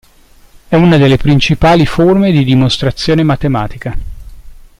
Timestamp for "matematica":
3.21-3.95